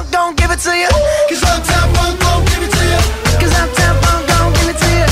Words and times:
Funk 0.00 0.12
don't 0.12 0.36
give 0.36 0.50
it 0.50 0.58
to 0.60 0.74
you. 0.74 0.88
Cause 1.28 1.42
Uptown 1.42 1.94
Funk 1.94 2.20
don't 2.20 2.46
give 2.48 2.62
it 2.62 2.72
to 2.72 2.84
you. 2.92 3.00
Cause 3.38 3.52
Uptown 3.52 4.02
Funk 4.02 4.26
don't 4.28 4.54
give 4.56 4.68
it 4.70 4.78
to 4.78 4.90
you. 4.98 5.08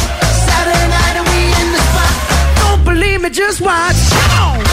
Saturday 0.49 0.89
night 0.89 1.15
and 1.21 1.27
we 1.29 1.41
in 1.61 1.69
the 1.77 1.83
spot. 1.89 2.15
Don't 2.57 2.85
believe 2.85 3.21
me, 3.21 3.29
just 3.29 3.61
watch. 3.61 3.97
Don't 4.33 4.68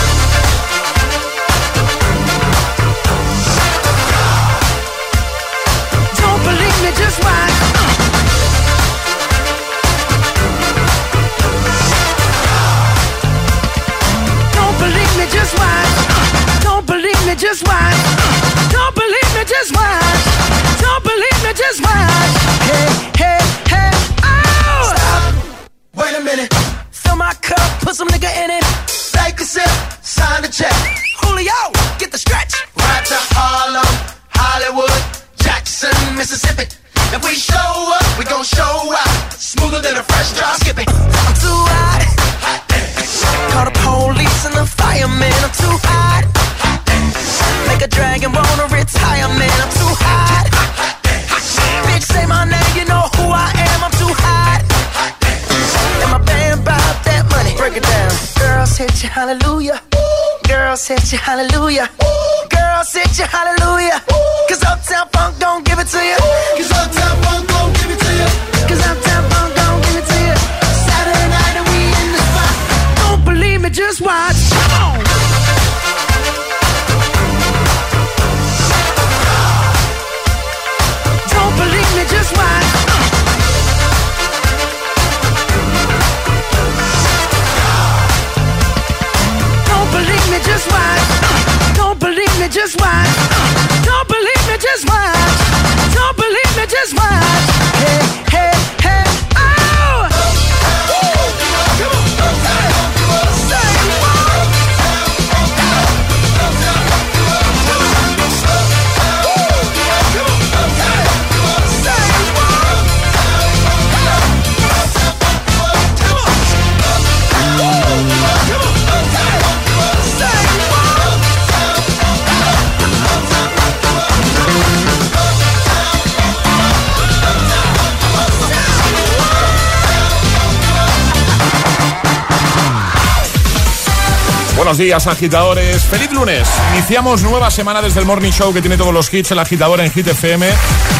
Buenos 134.66 134.80
días, 134.80 135.06
agitadores. 135.06 135.84
¡Feliz 135.84 136.12
lunes! 136.12 136.48
Iniciamos 136.74 137.22
nueva 137.22 137.52
semana 137.52 137.84
desde 137.84 138.00
el 138.00 138.08
Morning 138.08 138.32
Show 138.32 138.52
que 138.52 138.62
tiene 138.62 138.78
todos 138.78 138.92
los 138.92 139.14
hits, 139.14 139.30
el 139.30 139.38
agitador 139.38 139.80
en 139.80 139.92
Hit 139.92 140.08
FM. 140.08 140.50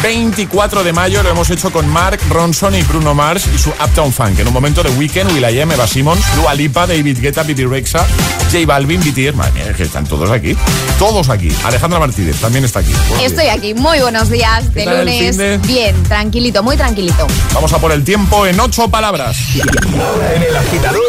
24 0.04 0.84
de 0.84 0.92
mayo 0.92 1.20
lo 1.24 1.30
hemos 1.30 1.50
hecho 1.50 1.72
con 1.72 1.88
Mark 1.88 2.20
Ronson 2.30 2.76
y 2.76 2.82
Bruno 2.82 3.12
Mars 3.12 3.48
y 3.52 3.58
su 3.58 3.70
Uptown 3.70 4.12
Funk. 4.12 4.38
En 4.38 4.46
un 4.46 4.52
momento 4.52 4.84
de 4.84 4.90
Weekend, 4.90 5.32
Will.i.am, 5.32 5.72
Eva 5.72 5.88
Simmons, 5.88 6.24
Dua 6.36 6.54
Lipa, 6.54 6.86
David 6.86 7.18
Guetta, 7.20 7.42
Bibi 7.42 7.64
Rexa, 7.64 8.06
J 8.52 8.64
Balvin, 8.64 9.00
BTS. 9.00 9.34
Madre 9.34 9.64
mía, 9.64 9.72
que 9.76 9.82
están 9.82 10.06
todos 10.06 10.30
aquí. 10.30 10.56
Todos 10.96 11.28
aquí. 11.28 11.48
Alejandra 11.64 11.98
Martínez 11.98 12.40
también 12.40 12.64
está 12.64 12.78
aquí. 12.78 12.92
Buenos 13.08 13.26
Estoy 13.26 13.46
días. 13.46 13.56
aquí, 13.56 13.74
muy 13.74 13.98
buenos 13.98 14.30
días 14.30 14.72
de 14.74 14.84
tal 14.84 15.08
el 15.08 15.28
lunes. 15.32 15.66
Bien, 15.66 16.00
tranquilito, 16.04 16.62
muy 16.62 16.76
tranquilito. 16.76 17.26
Vamos 17.52 17.72
a 17.72 17.78
por 17.78 17.90
el 17.90 18.04
tiempo 18.04 18.46
en 18.46 18.60
ocho 18.60 18.86
palabras. 18.86 19.36
En 19.56 20.42
el 20.44 20.56
agitador, 20.56 21.02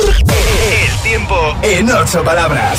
tiempo 1.07 1.55
en 1.61 1.89
ocho 1.89 2.21
palabras. 2.21 2.77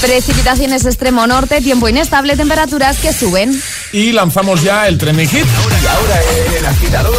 Precipitaciones 0.00 0.84
extremo 0.86 1.26
norte, 1.26 1.60
tiempo 1.60 1.88
inestable, 1.88 2.36
temperaturas 2.36 2.98
que 2.98 3.12
suben. 3.12 3.60
Y 3.92 4.12
lanzamos 4.12 4.62
ya 4.62 4.86
el 4.86 4.96
trending 4.96 5.28
hit. 5.28 5.44
Y 5.82 5.86
ahora 5.86 6.20
en 6.46 6.54
el 6.54 6.66
agitador, 6.66 7.16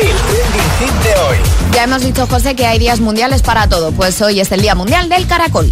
el 0.00 0.08
trending 0.08 0.70
hit 0.80 1.02
de 1.02 1.20
hoy. 1.20 1.36
Ya 1.72 1.84
hemos 1.84 2.02
dicho, 2.02 2.26
José, 2.26 2.54
que 2.54 2.64
hay 2.64 2.78
días 2.78 3.00
mundiales 3.00 3.42
para 3.42 3.68
todo. 3.68 3.92
Pues 3.92 4.20
hoy 4.22 4.40
es 4.40 4.50
el 4.50 4.62
Día 4.62 4.74
Mundial 4.74 5.10
del 5.10 5.26
Caracol. 5.26 5.70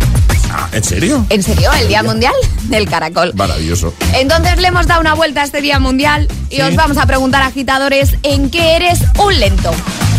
Ah, 0.53 0.69
¿En 0.73 0.85
serio? 0.85 1.25
¿En 1.31 1.43
serio? 1.43 1.71
¿El 1.81 1.89
Día 1.89 2.03
Mundial 2.03 2.35
del 2.65 2.87
Caracol? 2.89 3.33
Maravilloso. 3.35 3.95
Entonces 4.13 4.59
le 4.59 4.69
hemos 4.69 4.87
dado 4.87 5.01
una 5.01 5.15
vuelta 5.15 5.41
a 5.41 5.45
este 5.45 5.63
Día 5.63 5.79
Mundial 5.79 6.29
y 6.51 6.57
Sí. 6.57 6.61
os 6.63 6.77
vamos 6.77 6.99
a 6.99 7.07
preguntar, 7.07 7.43
agitadores, 7.43 8.11
¿en 8.23 8.51
qué 8.51 8.77
eres 8.77 8.99
un 9.19 9.39
lento? 9.41 9.71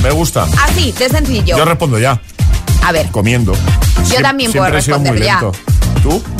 Me 0.02 0.10
gusta. 0.10 0.48
Así, 0.64 0.92
de 0.94 1.08
sencillo. 1.10 1.56
Yo 1.58 1.66
respondo 1.66 2.00
ya. 2.00 2.20
A 2.86 2.92
ver. 2.92 3.10
Comiendo. 3.10 3.52
Yo 4.14 4.22
también 4.22 4.52
puedo 4.52 4.70
responder 4.70 5.20
ya. 5.20 5.42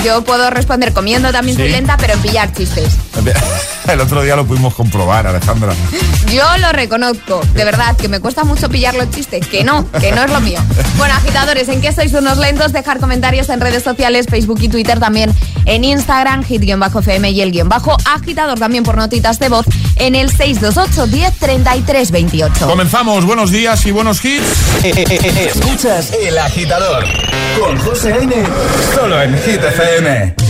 Yo 0.04 0.24
puedo 0.24 0.50
responder 0.52 0.94
comiendo 0.94 1.32
también 1.32 1.58
soy 1.58 1.70
lenta, 1.70 1.98
pero 1.98 2.14
en 2.14 2.20
pillar 2.20 2.54
chistes. 2.54 2.98
El 3.88 4.02
otro 4.02 4.24
día 4.24 4.36
lo 4.36 4.46
pudimos 4.46 4.74
comprobar, 4.74 5.28
Alejandra. 5.28 5.74
Yo 6.32 6.44
lo 6.58 6.72
reconozco, 6.72 7.42
de 7.54 7.66
verdad, 7.66 7.96
que 7.96 8.08
me 8.08 8.20
cuesta 8.20 8.44
mucho 8.44 8.68
pillar 8.70 8.96
los 8.96 9.10
chistes, 9.12 9.48
que 9.48 9.64
no, 9.64 9.90
que 9.92 10.12
no 10.12 10.24
es 10.24 10.32
lo 10.32 10.40
mío. 10.42 10.60
Bueno, 10.98 11.14
agitadores, 11.14 11.70
¿en 11.70 11.82
qué 11.82 11.92
sois 11.92 12.14
unos 12.14 12.38
lentos? 12.38 12.74
Dejar 12.74 13.00
comentarios 13.00 13.50
en 13.50 13.62
redes 13.62 13.84
sociales, 13.84 14.26
Facebook 14.30 14.60
y 14.62 14.70
Twitter 14.70 15.00
también, 15.00 15.32
en 15.66 15.84
Instagram, 15.84 16.44
hit-fm 16.44 17.30
y 17.30 17.42
el 17.42 17.52
guion 17.52 17.70
bajo 17.70 17.96
agitador 18.06 18.60
también 18.60 18.84
por 18.84 18.98
notitas 18.98 19.40
de 19.40 19.50
voz 19.50 19.66
en 19.98 20.16
el 20.16 20.30
628 20.30 21.08
10 21.08 21.34
33 21.40 22.12
28. 22.12 22.68
Comenzamos, 22.68 23.26
buenos 23.26 23.52
días 23.52 23.86
y 23.86 23.92
buenos 23.92 24.24
hits. 24.24 24.44
Eh, 24.84 24.94
eh, 24.96 25.06
eh, 25.10 25.52
escuchas 25.54 26.12
El 26.22 26.38
Agitador 26.38 27.06
con 27.60 27.78
José 27.80 28.18
N. 28.22 28.34
Solo 28.96 29.22
en 29.22 29.38
Hit. 29.38 29.55
Δείτε, 29.56 29.70
θα 29.70 29.84
είναι. 29.96 30.45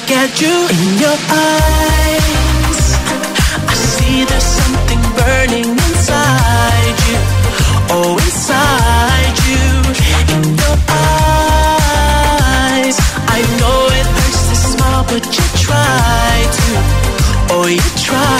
look 0.00 0.10
at 0.12 0.40
you 0.40 0.48
in 0.48 0.98
your 0.98 1.18
eyes. 1.30 2.82
I 3.68 3.74
see 3.74 4.24
there's 4.24 4.42
something 4.42 5.00
burning 5.16 5.68
inside 5.68 6.98
you. 7.08 7.18
Oh, 7.90 8.18
inside 8.24 9.38
you. 9.48 9.64
In 10.34 10.42
your 10.62 10.78
eyes. 11.68 12.96
I 13.36 13.40
know 13.58 13.78
it 13.98 14.06
hurts 14.16 14.42
to 14.48 14.56
smile, 14.72 15.04
but 15.04 15.24
you 15.26 15.44
try 15.66 16.32
to. 16.58 16.66
Oh, 17.52 17.66
you 17.66 17.88
try. 18.00 18.39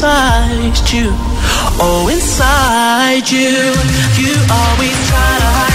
inside 0.00 0.90
you, 0.94 1.10
oh 1.78 2.08
inside 2.10 3.30
you. 3.30 3.50
You 4.16 4.32
always 4.50 4.96
try 5.08 5.36
to 5.36 5.44
hide. 5.44 5.69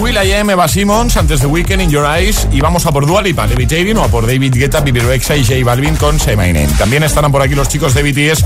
Will 0.00 0.16
I 0.16 0.32
Am, 0.32 0.50
Eva 0.50 0.68
Simmons, 0.68 1.16
antes 1.16 1.40
de 1.40 1.46
Weekend 1.46 1.82
in 1.82 1.90
Your 1.90 2.06
Eyes. 2.06 2.48
Y 2.52 2.60
vamos 2.60 2.86
a 2.86 2.92
por 2.92 3.06
Dua 3.06 3.22
Lipa, 3.22 3.46
Levitating, 3.46 3.96
o 3.96 4.04
a 4.04 4.08
por 4.08 4.26
David 4.26 4.54
Guetta, 4.54 4.80
Bibi 4.80 5.00
Rexha 5.00 5.36
y 5.36 5.44
J 5.44 5.64
Balvin 5.64 5.96
con 5.96 6.18
Say 6.18 6.36
My 6.36 6.52
Name. 6.52 6.68
También 6.78 7.02
estarán 7.02 7.32
por 7.32 7.42
aquí 7.42 7.54
los 7.54 7.68
chicos 7.68 7.94
de 7.94 8.02
BTS 8.02 8.44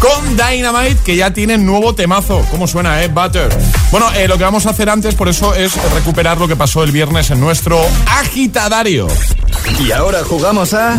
con 0.00 0.36
Dynamite, 0.36 0.96
que 1.04 1.14
ya 1.14 1.32
tienen 1.32 1.66
nuevo 1.66 1.94
temazo. 1.94 2.44
¿Cómo 2.50 2.66
suena, 2.66 3.02
eh? 3.02 3.08
Butter. 3.08 3.48
Bueno, 3.90 4.10
eh, 4.16 4.26
lo 4.26 4.38
que 4.38 4.44
vamos 4.44 4.66
a 4.66 4.70
hacer 4.70 4.88
antes, 4.88 5.14
por 5.14 5.28
eso, 5.28 5.54
es 5.54 5.76
recuperar 5.92 6.38
lo 6.38 6.48
que 6.48 6.56
pasó 6.56 6.82
el 6.82 6.90
viernes 6.90 7.30
en 7.30 7.40
nuestro 7.40 7.78
agitadario. 8.06 9.06
Y 9.78 9.92
ahora 9.92 10.24
jugamos 10.24 10.74
a 10.74 10.98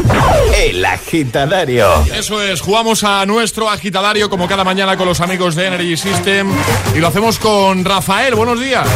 El 0.56 0.86
Agitadario. 0.86 1.88
Eso 2.16 2.42
es, 2.42 2.62
jugamos 2.62 3.04
a 3.04 3.26
nuestro 3.26 3.70
agitadario 3.70 4.30
como 4.30 4.48
cada 4.48 4.64
mañana 4.64 4.96
con 4.96 5.08
los 5.08 5.20
amigos 5.20 5.56
de 5.56 5.68
Energy 5.68 5.98
System 5.98 6.52
y 6.96 7.00
lo 7.00 7.08
hacemos 7.08 7.40
con 7.40 7.84
Rafael. 7.84 8.36
Buenos 8.36 8.60
días. 8.60 8.88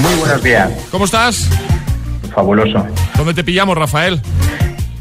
Muy 0.00 0.14
buenos 0.14 0.42
días. 0.42 0.70
¿Cómo 0.90 1.06
estás? 1.06 1.48
Fabuloso. 2.34 2.86
¿Dónde 3.16 3.34
te 3.34 3.42
pillamos, 3.42 3.76
Rafael? 3.76 4.20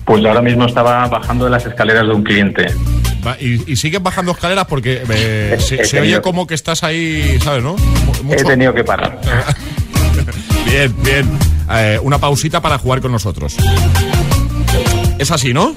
Pues 0.06 0.26
ahora 0.26 0.42
mismo 0.42 0.66
estaba 0.66 1.06
bajando 1.08 1.46
de 1.46 1.52
las 1.52 1.66
escaleras 1.66 2.08
de 2.08 2.14
un 2.14 2.24
cliente. 2.24 2.68
Y, 3.40 3.64
y 3.72 3.76
sigues 3.76 4.02
bajando 4.02 4.32
escaleras 4.32 4.66
porque 4.68 5.04
eh, 5.10 5.58
se, 5.60 5.84
se 5.86 6.00
oye 6.00 6.22
como 6.22 6.46
que 6.48 6.54
estás 6.54 6.84
ahí, 6.84 7.38
¿sabes, 7.44 7.64
no? 7.64 7.76
Mu- 8.24 8.34
He 8.34 8.44
tenido 8.44 8.74
que 8.74 8.84
parar. 8.84 9.20
Bien, 10.66 10.94
bien. 11.02 11.40
Eh, 11.72 11.98
una 12.02 12.18
pausita 12.20 12.62
para 12.62 12.78
jugar 12.78 13.00
con 13.00 13.12
nosotros. 13.12 13.56
Es 15.18 15.32
así, 15.32 15.54
¿no? 15.54 15.74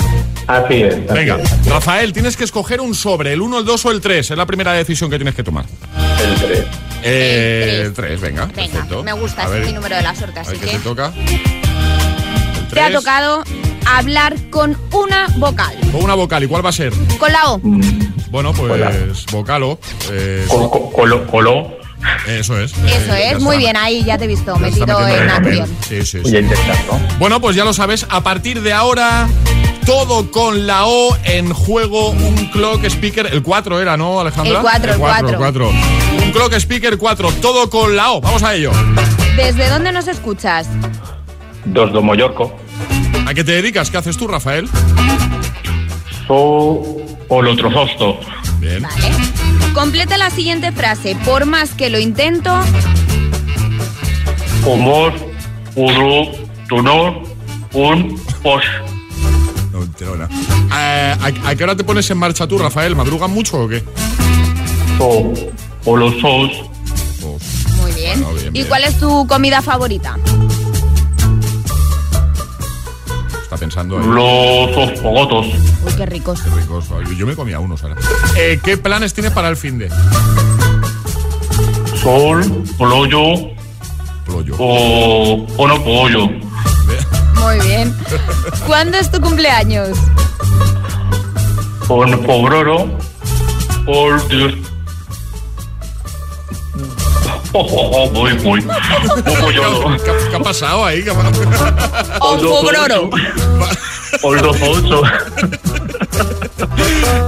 Así 0.49 0.83
es. 0.83 0.95
así 0.95 1.05
Venga, 1.15 1.37
es. 1.41 1.67
Rafael, 1.67 2.13
tienes 2.13 2.37
que 2.37 2.43
escoger 2.45 2.81
un 2.81 2.95
sobre, 2.95 3.33
el 3.33 3.41
1, 3.41 3.61
el 3.61 3.65
2 3.65 3.87
o 3.87 3.91
el 3.93 4.01
3. 4.01 4.31
Es 4.33 4.37
la 4.37 4.47
primera 4.47 4.73
decisión 4.73 5.09
que 5.09 5.17
tienes 5.17 5.35
que 5.37 5.45
tomar. 5.45 5.65
El 6.19 6.35
tres. 6.41 6.65
Eh, 7.05 7.77
El 7.81 7.87
el 7.87 7.93
3, 7.95 8.21
venga. 8.21 8.47
Venga, 8.47 8.57
perfecto. 8.73 9.03
me 9.05 9.13
gusta, 9.13 9.45
ese 9.45 9.61
es 9.61 9.67
mi 9.67 9.73
número 9.73 9.95
de 9.97 10.03
la 10.03 10.15
suerte, 10.15 10.41
a 10.41 10.43
así 10.43 10.57
qué 10.59 10.67
que 10.67 10.73
te 10.73 10.79
toca. 10.81 11.13
El 11.17 12.67
te 12.69 12.81
ha 12.81 12.93
tocado 12.93 13.45
hablar 13.87 14.35
con 14.51 14.77
una 14.93 15.27
vocal. 15.37 15.75
Con 15.93 16.05
una 16.05 16.15
vocal, 16.15 16.45
¿y 16.45 16.47
cuál 16.47 16.65
va 16.65 16.71
a 16.71 16.73
ser? 16.73 16.93
Con 17.19 17.33
la 17.33 17.53
O. 17.53 17.61
Bueno, 18.31 18.53
pues 18.53 18.71
Hola. 18.73 18.93
vocalo. 19.33 19.79
eh, 20.13 20.45
Co- 20.49 20.71
co- 20.71 20.91
Coló. 20.93 21.27
coló. 21.27 21.79
eso 22.27 22.59
es. 22.61 22.73
Eso 22.73 23.13
eh, 23.15 23.33
es, 23.33 23.41
muy 23.41 23.59
bien, 23.59 23.77
ahí 23.77 24.05
ya 24.05 24.17
te 24.17 24.25
he 24.25 24.29
visto, 24.29 24.55
Ya 24.55 24.61
metido 24.61 25.07
en 25.09 25.23
el 25.23 25.31
acción. 25.31 25.69
Sí, 25.89 26.07
sí, 26.07 26.19
Voy 26.21 26.31
sí. 26.31 26.37
a 26.37 26.41
intentarlo. 26.41 26.99
Bueno, 27.19 27.41
pues 27.41 27.57
ya 27.57 27.65
lo 27.65 27.73
sabes, 27.75 28.07
a 28.09 28.23
partir 28.23 28.63
de 28.63 28.73
ahora, 28.73 29.29
todo 29.85 30.31
con 30.31 30.67
la 30.67 30.87
O 30.87 31.17
en 31.25 31.53
juego, 31.53 32.11
un 32.11 32.47
clock 32.53 32.85
speaker, 32.85 33.27
el 33.33 33.43
4 33.43 33.81
era, 33.81 33.97
¿no, 33.97 34.21
Alejandra? 34.21 34.55
El 34.57 34.61
cuatro, 34.63 34.93
el 34.95 34.99
cuatro, 34.99 35.39
cuatro. 35.39 35.69
cuatro. 35.69 36.25
Un 36.25 36.33
clock 36.33 36.53
speaker 36.55 36.97
4, 36.97 37.33
todo 37.43 37.69
con 37.69 37.95
la 37.97 38.13
O, 38.13 38.21
vamos 38.21 38.43
a 38.45 38.55
ello. 38.55 38.71
¿Desde 39.37 39.69
dónde 39.69 39.93
nos 39.93 40.07
escuchas? 40.09 40.69
Dos 41.67 41.93
do 41.93 42.01
Mallorco. 42.01 42.55
¿A 43.27 43.35
qué 43.35 43.45
te 43.45 43.53
dedicas? 43.53 43.91
¿Qué 43.91 43.97
haces 43.99 44.17
tú, 44.17 44.27
Rafael? 44.27 44.69
So 46.27 46.37
o 47.29 47.43
lo 47.43 47.57
trozosto. 47.57 48.19
Bien. 48.59 48.83
Vale. 48.83 49.11
Completa 49.73 50.19
la 50.19 50.31
siguiente 50.31 50.73
frase. 50.73 51.17
Por 51.25 51.47
más 51.47 51.71
que 51.75 51.91
lo 51.91 51.99
intento, 51.99 52.59
Humor. 54.67 55.13
Uno. 55.75 56.31
Tunor. 56.69 57.23
Un. 57.73 58.21
Posh. 58.43 58.65
No, 59.73 59.83
entero 59.83 60.17
nada. 60.17 60.29
Eh, 60.77 61.17
¿a, 61.45 61.49
a 61.51 61.55
qué 61.55 61.65
hora 61.65 61.77
te 61.77 61.85
pones 61.85 62.11
en 62.11 62.19
marcha 62.19 62.47
tú, 62.47 62.59
Rafael? 62.59 62.95
¿Madrugas 62.97 63.31
mucho 63.31 63.61
o 63.63 63.69
qué? 63.69 63.83
So 64.99 65.33
o 65.87 65.97
los 65.97 66.13
sos. 66.21 66.51
muy 67.77 67.93
bien. 67.93 68.21
Bueno, 68.23 68.35
bien, 68.35 68.49
¿Y 68.49 68.51
bien. 68.51 68.67
cuál 68.67 68.85
es 68.85 68.99
tu 68.99 69.27
comida 69.27 69.63
favorita? 69.63 70.19
Está 73.51 73.59
pensando 73.59 73.99
ahí. 73.99 74.07
Los 74.07 74.77
ospogotos. 74.77 75.47
Uy, 75.85 75.93
qué 75.97 76.07
ricos. 76.07 76.41
Qué 76.41 76.51
ricos. 76.51 76.85
Yo 77.19 77.27
me 77.27 77.35
comía 77.35 77.59
unos 77.59 77.83
ahora. 77.83 77.97
Eh, 78.37 78.61
¿Qué 78.63 78.77
planes 78.79 79.13
tienes 79.13 79.33
para 79.33 79.49
el 79.49 79.57
fin 79.57 79.77
de? 79.77 79.91
Sol. 82.01 82.45
Pollo. 82.79 83.51
Pollo. 84.25 84.55
O. 84.57 85.49
O 85.57 85.67
no 85.67 85.83
pollo. 85.83 86.29
Muy 86.29 87.59
bien. 87.67 87.93
¿Cuándo 88.69 88.99
es 88.99 89.11
tu 89.11 89.21
cumpleaños? 89.21 89.99
Con 91.89 92.23
pobroro. 92.23 92.87
Por 93.85 94.29
Dios. 94.29 94.55
Oh, 97.53 97.67
oh, 97.69 97.91
oh, 97.93 98.11
muy, 98.11 98.33
muy. 98.35 98.63
Poco 98.63 99.51
yo. 99.51 99.97
¿Qué, 100.05 100.13
qué 100.31 100.37
ha 100.37 100.41
pasado 100.41 100.85
ahí? 100.85 101.03
¿Qué 101.03 101.11
ha 101.11 101.15
pasado? 101.15 101.51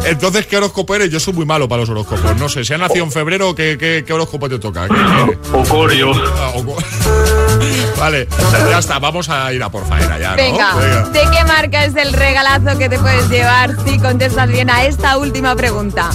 Entonces, 0.04 0.46
¿qué 0.46 0.56
horóscopo 0.56 0.94
eres? 0.94 1.10
Yo 1.10 1.20
soy 1.20 1.32
muy 1.34 1.44
malo 1.46 1.68
para 1.68 1.80
los 1.80 1.88
horóscopos. 1.90 2.36
No 2.36 2.48
sé, 2.48 2.64
si 2.64 2.72
has 2.74 2.80
nacido 2.80 3.04
en 3.04 3.12
febrero, 3.12 3.54
¿qué, 3.54 3.76
qué, 3.78 4.04
qué 4.06 4.12
horóscopo 4.12 4.48
te 4.48 4.58
toca? 4.58 4.88
¿Qué- 4.88 4.94
qué- 4.94 5.56
Ocorio. 5.56 6.12
ah, 6.12 6.52
vale, 7.98 8.28
ya 8.70 8.78
está, 8.78 8.98
vamos 8.98 9.28
a 9.28 9.52
ir 9.52 9.62
a 9.62 9.68
por 9.70 9.86
faena 9.86 10.18
ya, 10.18 10.30
¿no? 10.30 10.36
Venga, 10.36 10.74
¿de 11.12 11.20
qué 11.20 11.44
marca 11.44 11.84
es 11.84 11.94
el 11.96 12.12
regalazo 12.12 12.76
que 12.78 12.88
te 12.88 12.98
puedes 12.98 13.28
llevar 13.28 13.76
si 13.86 13.98
contestas 13.98 14.48
bien 14.48 14.70
a 14.70 14.84
esta 14.84 15.16
última 15.18 15.54
pregunta? 15.54 16.10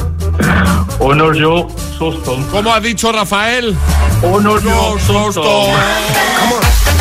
Honor 0.99 1.35
yo, 1.35 1.67
Soston. 1.97 2.43
¿Cómo 2.51 2.73
ha 2.73 2.79
dicho 2.79 3.11
Rafael? 3.11 3.75
Honor 4.23 4.61
yo, 4.63 4.95
Soston. 4.99 5.33
Sosto. 5.33 5.67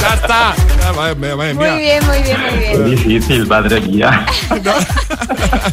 Ya 0.02 0.14
está. 0.14 0.54
Ya, 0.86 0.92
madre 0.92 1.14
mía, 1.16 1.36
madre 1.36 1.54
Muy 1.54 1.78
bien, 1.80 2.06
muy 2.06 2.22
bien, 2.22 2.40
muy 2.40 2.58
bien. 2.58 2.90
Difícil, 2.90 3.46
madre 3.46 3.80
mía. 3.80 4.26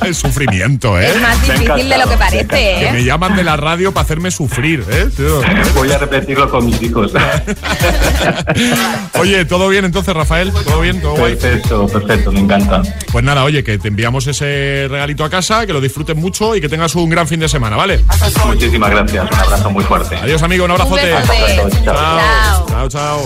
Es 0.05 0.17
sufrimiento, 0.17 0.99
¿eh? 0.99 1.07
Es 1.07 1.21
más 1.21 1.41
difícil 1.41 1.89
de 1.89 1.97
lo 1.97 2.09
que 2.09 2.17
parece, 2.17 2.45
Que 2.47 2.89
me 2.91 2.99
¿eh? 2.99 3.03
llaman 3.05 3.35
de 3.35 3.43
la 3.43 3.55
radio 3.57 3.91
para 3.93 4.03
hacerme 4.03 4.31
sufrir, 4.31 4.83
¿eh? 4.89 5.07
tío? 5.15 5.41
Voy 5.75 5.91
a 5.91 5.97
repetirlo 5.97 6.49
con 6.49 6.65
mis 6.65 6.81
hijos. 6.81 7.11
Oye, 9.19 9.45
¿todo 9.45 9.69
bien 9.69 9.85
entonces, 9.85 10.13
Rafael? 10.13 10.51
¿Todo 10.51 10.81
bien? 10.81 11.01
¿Todo 11.01 11.15
guay? 11.15 11.35
Perfecto, 11.35 11.87
perfecto, 11.87 12.31
me 12.31 12.39
encanta. 12.41 12.81
Pues 13.11 13.23
nada, 13.23 13.43
oye, 13.43 13.63
que 13.63 13.77
te 13.77 13.87
enviamos 13.89 14.25
ese 14.27 14.87
regalito 14.89 15.23
a 15.23 15.29
casa, 15.29 15.65
que 15.65 15.73
lo 15.73 15.81
disfrutes 15.81 16.15
mucho 16.15 16.55
y 16.55 16.61
que 16.61 16.69
tengas 16.69 16.95
un 16.95 17.09
gran 17.09 17.27
fin 17.27 17.39
de 17.39 17.47
semana, 17.47 17.75
¿vale? 17.77 18.01
Muchísimas 18.45 18.89
gracias, 18.89 19.27
un 19.31 19.39
abrazo 19.39 19.69
muy 19.71 19.83
fuerte. 19.83 20.15
Adiós, 20.17 20.41
amigo, 20.43 20.65
un 20.65 20.71
Un 20.71 20.81
abrazote. 20.81 21.13
besote. 21.13 21.83
Chao. 21.85 21.95
Chao. 21.95 22.65
Chao. 22.67 22.89
Chao, 22.89 22.89
chao. 22.89 23.25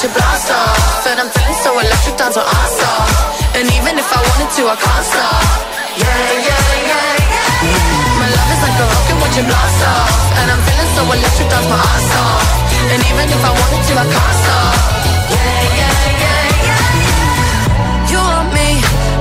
Watch 0.00 0.08
it 0.08 0.16
blast 0.16 0.48
off. 0.50 1.06
And 1.12 1.20
I'm 1.20 1.28
feeling 1.28 1.60
so 1.60 1.70
electric, 1.76 2.16
down 2.16 2.32
to 2.32 2.40
awesome. 2.40 3.04
And 3.52 3.68
even 3.68 3.98
if 4.00 4.08
I 4.08 4.20
wanted 4.24 4.50
to, 4.56 4.62
I 4.72 4.76
can't 4.80 5.04
stop. 5.04 5.44
Yeah, 6.00 6.08
yeah, 6.40 6.64
yeah, 6.88 7.20
yeah. 7.68 8.16
My 8.16 8.28
love 8.32 8.48
is 8.48 8.60
like 8.64 8.80
a 8.80 8.86
rocket, 8.88 9.16
watch 9.20 9.36
it 9.36 9.44
blast 9.44 9.80
off. 9.92 10.08
And 10.40 10.46
I'm 10.52 10.62
feeling 10.64 10.90
so 10.96 11.02
electric, 11.04 11.48
down 11.52 11.64
my 11.68 11.76
ass. 11.76 12.08
And 12.80 13.00
even 13.12 13.26
if 13.28 13.42
I 13.44 13.52
wanted 13.52 13.82
to, 13.88 13.92
I 14.00 14.06
can't 14.08 14.36
stop. 14.40 14.74
Yeah, 15.36 15.60
yeah, 15.80 15.94
yeah, 16.24 16.64
yeah. 16.64 18.08
You 18.08 18.18
want 18.24 18.48
me, 18.56 18.68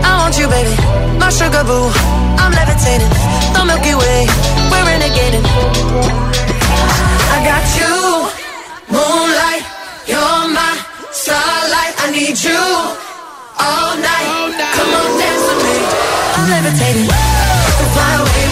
I 0.07 0.11
want 0.15 0.39
you, 0.39 0.47
baby. 0.47 0.75
My 1.19 1.27
sugar 1.27 1.63
boo, 1.67 1.91
I'm 2.39 2.55
levitating. 2.55 3.11
The 3.51 3.61
Milky 3.67 3.95
Way, 3.99 4.31
we're 4.71 4.85
renegading. 4.87 5.43
I 7.35 7.37
got 7.43 7.67
you, 7.75 8.31
my 8.95 9.28
starlight. 11.29 11.93
I 12.03 12.07
need 12.17 12.37
you 12.41 12.61
all 13.65 13.93
night. 14.01 14.29
Come 14.77 14.91
on, 14.99 15.09
dance 15.21 15.45
with 15.49 15.61
me. 15.65 15.77
I'm 16.35 16.45
levitating. 16.53 17.07
Can 17.77 17.87
fly 17.93 18.11
away 18.21 18.48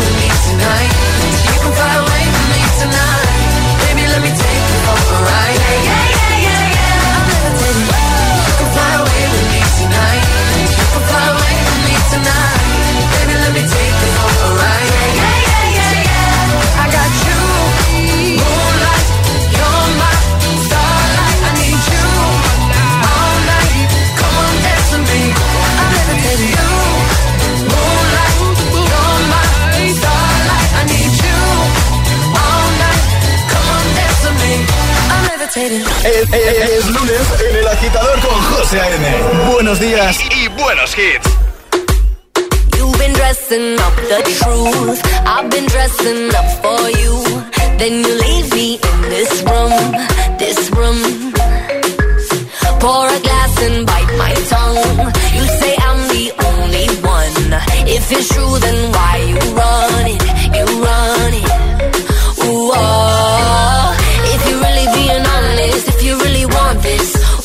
Es, 35.56 35.56
es- 36.34 36.70
es 36.70 36.86
lunes 36.90 37.22
en 37.50 37.56
el 37.56 37.68
agitador 37.70 38.20
con 38.20 38.42
José 38.54 38.82
A.M. 38.82 39.52
Buenos 39.54 39.80
días 39.80 40.18
y 40.36 40.48
buenos 40.50 40.92
hits. 40.98 41.30
You've 42.78 42.98
been 42.98 43.14
dressing 43.14 43.76
up 43.80 43.96
the 43.96 44.24
truth. 44.44 45.02
I've 45.26 45.50
been 45.50 45.66
dressing 45.68 46.30
up 46.36 46.46
for 46.62 46.90
you. 46.90 47.24
Then 47.78 48.04
you 48.04 48.14
leave 48.20 48.54
me 48.54 48.74
in 48.76 49.02
this 49.10 49.42
room, 49.44 49.96
this 50.38 50.70
room. 50.72 51.34
Pour 52.82 53.08
a 53.08 53.20
glass 53.20 53.62
and 53.64 53.86
bite 53.88 54.18
my 54.18 54.34
tongue. 54.50 55.14
You 55.34 55.44
say 55.60 55.76
I'm 55.80 56.08
the 56.10 56.34
only 56.46 56.88
one. 57.08 57.62
If 57.88 58.12
it's 58.12 58.28
true, 58.34 58.60
then 58.60 58.92
why 58.92 59.18
you 59.30 59.40
run 59.56 60.08
it? 60.08 60.24
You 60.58 60.84
run 60.84 61.34
it. 61.34 62.46
Ooh, 62.46 62.72
oh. 62.76 63.94
This, 66.88 67.37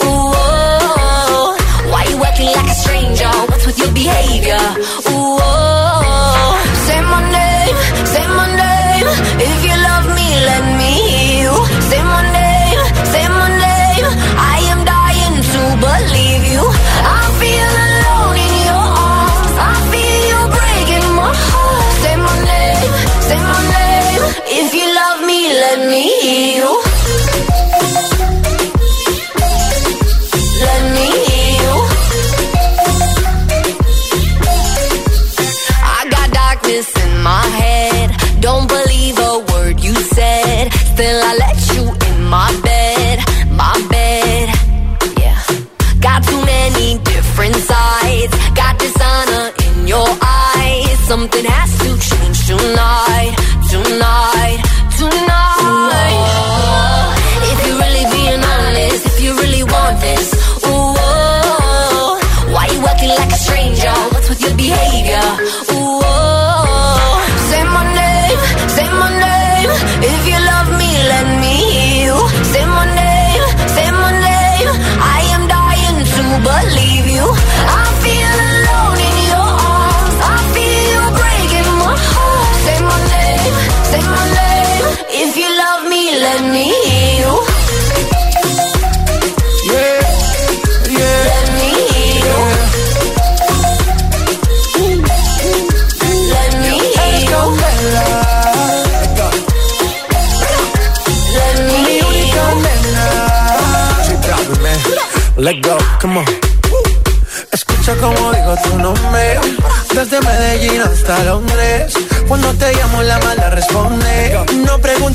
his 113.62 113.70
phone 113.70 114.21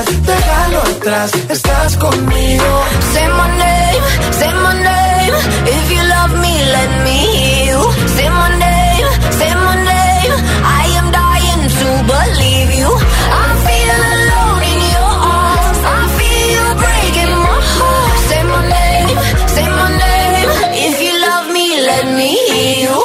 déjalo 0.00 0.80
atrás, 0.80 1.30
estás 1.48 1.96
conmigo. 1.96 2.84
Say 3.12 3.28
my 3.28 3.48
name, 3.58 4.02
say 4.38 4.52
my 4.64 4.72
name. 4.82 5.34
If 5.66 5.90
you 5.92 6.02
love 6.14 6.32
me, 6.44 6.54
let 6.76 6.90
me 7.04 7.18
hear 7.36 7.64
you. 7.72 7.82
Say 8.16 8.28
my 8.30 8.48
name, 8.58 9.06
say 9.38 9.54
my 9.54 9.76
name. 9.92 10.34
I 10.64 10.84
am 10.98 11.06
dying 11.12 11.62
to 11.78 11.88
believe 12.12 12.70
you. 12.80 12.90
I 12.90 13.44
feel 13.66 13.90
alone 14.14 14.62
in 14.72 14.80
your 14.96 15.14
arms. 15.38 15.78
I 15.96 16.00
feel 16.18 16.46
you 16.56 16.66
breaking 16.84 17.32
my 17.46 17.58
heart. 17.76 18.18
Say 18.30 18.42
my 18.52 18.62
name, 18.76 19.10
say 19.54 19.66
my 19.80 19.88
name. 20.04 20.50
If 20.86 20.96
you 21.04 21.14
love 21.28 21.46
me, 21.56 21.66
let 21.90 22.04
me 22.18 22.30
hear 22.48 22.88
you. 22.88 22.96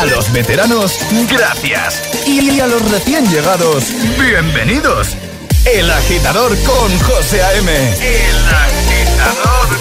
A 0.00 0.06
los 0.06 0.32
veteranos, 0.32 0.98
gracias. 1.28 2.02
Y 2.26 2.60
a 2.60 2.66
los 2.66 2.82
recién 2.90 3.28
llegados, 3.30 3.84
bienvenidos. 4.18 5.08
El 5.64 5.90
agitador 5.90 6.56
con 6.64 6.98
José 7.00 7.42
A.M. 7.42 7.70
El 7.72 8.48
agitador. 8.48 9.78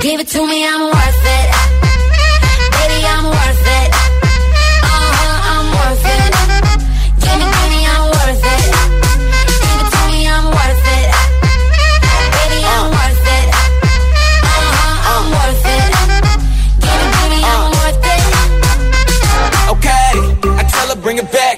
Give 0.00 0.20
it 0.20 0.28
to 0.28 0.46
me, 0.46 0.64
I'm 0.64 0.95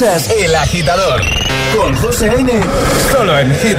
El 0.00 0.54
Agitador 0.54 1.20
con 1.76 1.92
José 1.96 2.26
N. 2.38 2.52
Solo 3.10 3.36
en 3.36 3.52
Hit 3.52 3.78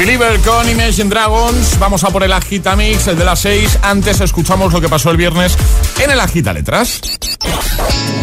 Believer 0.00 0.40
con 0.40 0.66
Imagine 0.66 1.10
Dragons. 1.10 1.78
Vamos 1.78 2.04
a 2.04 2.08
por 2.08 2.22
el 2.22 2.32
Agitamix, 2.32 3.06
el 3.06 3.18
de 3.18 3.24
las 3.26 3.40
6. 3.40 3.80
Antes 3.82 4.22
escuchamos 4.22 4.72
lo 4.72 4.80
que 4.80 4.88
pasó 4.88 5.10
el 5.10 5.18
viernes 5.18 5.54
en 6.02 6.10
el 6.10 6.18
Agita 6.18 6.54
Letras. 6.54 7.02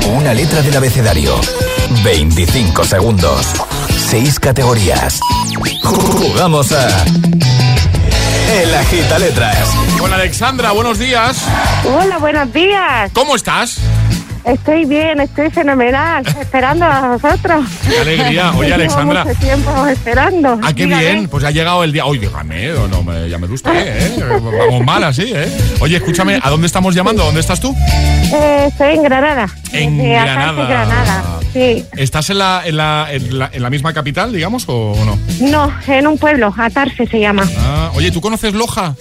Una 0.08 0.34
letra 0.34 0.64
del 0.64 0.76
abecedario. 0.76 1.40
25 2.04 2.84
segundos. 2.84 3.46
6 4.10 4.40
categorías. 4.40 5.20
Jugamos 5.84 6.72
a. 6.72 6.88
El 8.60 8.74
Agita 8.74 9.20
Letras. 9.20 9.70
Con 10.00 10.12
Alexandra, 10.12 10.72
buenos 10.72 10.98
días. 10.98 11.44
Hola, 11.86 12.18
buenos 12.18 12.52
días. 12.52 13.12
¿Cómo 13.14 13.36
estás? 13.36 13.78
Estoy 14.48 14.86
bien, 14.86 15.20
estoy 15.20 15.50
fenomenal, 15.50 16.26
esperando 16.42 16.86
a 16.86 17.18
vosotros. 17.18 17.66
Qué 17.90 18.00
alegría. 18.00 18.52
Oye, 18.52 18.62
Llevo 18.70 18.76
Alexandra. 18.76 19.26
mucho 19.26 19.40
tiempo 19.40 19.88
esperando. 19.88 20.60
Ah, 20.64 20.74
qué 20.74 20.86
Dígame. 20.86 21.04
bien, 21.04 21.28
pues 21.28 21.44
ha 21.44 21.52
llegado 21.52 21.84
el 21.84 21.92
día. 21.92 22.06
Oye, 22.06 22.28
o 22.28 22.88
no, 22.88 23.04
me- 23.04 23.30
ya 23.30 23.38
me 23.38 23.48
gusta, 23.48 23.72
¿eh? 23.76 24.16
Vamos 24.20 24.86
mal 24.86 25.04
así, 25.04 25.32
¿eh? 25.36 25.50
Oye, 25.82 25.98
escúchame, 25.98 26.40
¿a 26.42 26.50
dónde 26.50 26.68
estamos 26.68 26.96
llamando? 26.96 27.24
¿Dónde 27.26 27.42
estás 27.42 27.60
tú? 27.60 27.76
Eh, 28.34 28.66
estoy 28.70 28.96
en 28.96 29.04
Granada. 29.04 29.48
En 29.74 29.98
Desde 29.98 30.10
Granada. 30.12 30.50
Atarce, 30.50 30.68
Granada. 30.74 31.24
Sí. 31.54 31.86
¿Estás 31.98 32.30
en 32.30 32.38
la, 32.38 32.62
en, 32.66 32.78
la, 32.78 33.08
en, 33.12 33.40
la, 33.40 33.50
en 33.52 33.62
la 33.64 33.70
misma 33.70 33.94
capital, 33.94 34.32
digamos, 34.32 34.64
o 34.68 34.96
no? 35.06 35.20
No, 35.50 35.74
en 35.88 36.08
un 36.08 36.18
pueblo, 36.18 36.54
Atarce 36.58 37.06
se 37.08 37.20
llama. 37.20 37.44
Ah, 37.60 37.92
oye, 37.96 38.12
¿tú 38.12 38.22
conoces 38.22 38.54
Loja? 38.54 38.96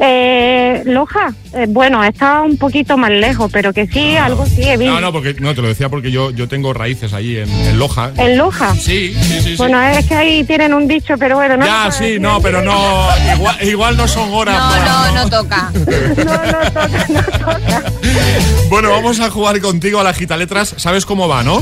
Eh, 0.00 0.82
Loja, 0.86 1.32
eh, 1.54 1.66
bueno, 1.68 2.04
está 2.04 2.42
un 2.42 2.56
poquito 2.56 2.96
más 2.96 3.10
lejos, 3.10 3.50
pero 3.52 3.72
que 3.72 3.86
sí, 3.88 4.16
algo 4.16 4.46
sí 4.46 4.62
he 4.62 4.76
visto. 4.76 4.94
No, 4.94 5.00
no, 5.00 5.12
porque 5.12 5.34
no 5.40 5.54
te 5.54 5.62
lo 5.62 5.68
decía 5.68 5.88
porque 5.88 6.10
yo, 6.12 6.30
yo 6.30 6.46
tengo 6.46 6.72
raíces 6.72 7.12
allí 7.12 7.36
en, 7.38 7.50
en 7.50 7.78
Loja. 7.78 8.12
¿En 8.16 8.38
Loja? 8.38 8.74
Sí, 8.74 9.14
sí, 9.14 9.22
sí. 9.22 9.40
sí. 9.42 9.54
Bueno, 9.56 9.82
es 9.82 10.06
que 10.06 10.14
ahí 10.14 10.44
tienen 10.44 10.72
un 10.72 10.86
dicho, 10.86 11.14
pero 11.18 11.36
bueno, 11.36 11.56
no. 11.56 11.66
ya, 11.66 11.90
sí, 11.90 12.04
decir. 12.04 12.20
no, 12.20 12.40
pero 12.40 12.62
no. 12.62 13.08
Igual, 13.34 13.56
igual 13.68 13.96
no 13.96 14.06
son 14.06 14.32
horas. 14.32 14.56
No, 14.56 14.70
para- 14.70 15.12
no, 15.12 15.24
no 15.24 15.30
toca. 15.30 15.72
No, 16.18 16.24
no 16.24 16.70
toca, 16.72 17.06
no 17.08 17.22
toca. 17.22 17.82
Bueno, 18.68 18.90
vamos 18.90 19.18
a 19.20 19.30
jugar 19.30 19.60
contigo 19.60 20.00
a 20.00 20.04
la 20.04 20.12
letras. 20.36 20.74
¿Sabes 20.76 21.06
cómo 21.06 21.26
va, 21.28 21.42
no? 21.42 21.60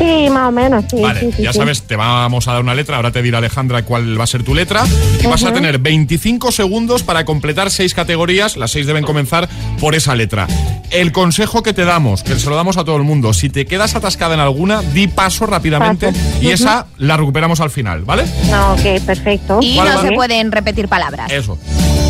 Sí, 0.00 0.30
más 0.30 0.48
o 0.48 0.52
menos, 0.52 0.84
sí. 0.90 0.96
Vale, 1.02 1.20
sí, 1.20 1.30
sí, 1.36 1.42
ya 1.42 1.52
sí. 1.52 1.58
sabes, 1.58 1.82
te 1.82 1.94
vamos 1.94 2.48
a 2.48 2.52
dar 2.54 2.62
una 2.62 2.74
letra, 2.74 2.96
ahora 2.96 3.10
te 3.12 3.20
dirá 3.20 3.36
Alejandra 3.38 3.84
cuál 3.84 4.18
va 4.18 4.24
a 4.24 4.26
ser 4.26 4.42
tu 4.42 4.54
letra 4.54 4.82
y 5.22 5.26
vas 5.26 5.44
a 5.44 5.52
tener 5.52 5.78
25 5.78 6.50
segundos 6.52 7.02
para 7.02 7.24
completar 7.26 7.70
seis 7.70 7.92
categorías, 7.92 8.56
las 8.56 8.70
seis 8.70 8.86
deben 8.86 9.04
comenzar 9.04 9.48
por 9.78 9.94
esa 9.94 10.14
letra. 10.14 10.46
El 10.90 11.12
consejo 11.12 11.62
que 11.62 11.72
te 11.74 11.84
damos, 11.84 12.22
que 12.22 12.34
se 12.38 12.48
lo 12.48 12.56
damos 12.56 12.76
a 12.78 12.84
todo 12.84 12.96
el 12.96 13.02
mundo, 13.02 13.32
si 13.34 13.50
te 13.50 13.66
quedas 13.66 13.94
atascada 13.94 14.34
en 14.34 14.40
alguna, 14.40 14.80
di 14.82 15.06
paso 15.06 15.44
rápidamente 15.46 16.06
Paso. 16.06 16.18
y 16.40 16.46
Ujú. 16.46 16.54
esa 16.54 16.86
la 16.96 17.16
recuperamos 17.18 17.60
al 17.60 17.70
final, 17.70 18.02
¿vale? 18.04 18.24
No, 18.50 18.72
ok, 18.72 19.00
perfecto. 19.04 19.58
Y 19.60 19.76
¿Cuál 19.76 19.88
no 19.90 19.96
va? 19.96 20.02
se 20.02 20.12
pueden 20.12 20.50
repetir 20.50 20.88
palabras. 20.88 21.30
Eso, 21.30 21.58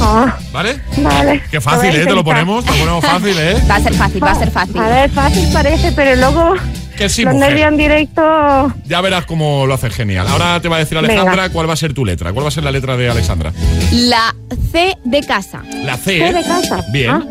Ah, 0.02 0.38
¿vale? 0.52 0.80
vale. 0.98 1.42
Qué 1.50 1.60
fácil, 1.60 1.90
¿eh? 1.94 2.06
Te 2.06 2.14
lo 2.14 2.24
ponemos, 2.24 2.64
te 2.64 2.70
lo 2.70 2.78
ponemos 2.78 3.04
fácil, 3.04 3.36
¿eh? 3.38 3.56
Va 3.70 3.74
a 3.74 3.80
ser 3.80 3.94
fácil, 3.94 4.24
va 4.24 4.30
a 4.30 4.38
ser 4.38 4.50
fácil. 4.50 4.78
A 4.78 4.88
ver, 4.88 5.10
fácil 5.10 5.46
parece, 5.52 5.92
pero 5.92 6.16
luego 6.16 6.54
Que 7.00 7.08
sí, 7.08 7.24
los 7.24 7.32
mujer. 7.32 7.48
nervios 7.48 7.68
en 7.68 7.76
directo... 7.78 8.74
Ya 8.84 9.00
verás 9.00 9.24
cómo 9.24 9.64
lo 9.66 9.72
haces 9.72 9.94
genial. 9.94 10.28
Ahora 10.28 10.60
te 10.60 10.68
va 10.68 10.76
a 10.76 10.80
decir 10.80 10.98
Alejandra 10.98 11.48
cuál 11.48 11.66
va 11.66 11.72
a 11.72 11.76
ser 11.76 11.94
tu 11.94 12.04
letra. 12.04 12.30
¿Cuál 12.34 12.44
va 12.44 12.48
a 12.48 12.50
ser 12.52 12.62
la 12.62 12.70
letra 12.70 12.94
de 12.94 13.08
Alexandra? 13.08 13.54
La 13.90 14.34
C 14.70 14.98
de 15.02 15.22
casa. 15.22 15.62
La 15.82 15.96
C, 15.96 16.18
C 16.18 16.28
¿eh? 16.28 16.32
de 16.34 16.42
casa. 16.42 16.84
Bien. 16.92 17.10
Ah. 17.10 17.24